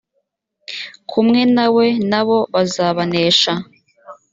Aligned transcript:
kumwe 1.09 1.41
na 1.55 1.65
we 1.75 1.85
na 2.11 2.21
bo 2.27 2.37
bazabanesha 2.53 3.53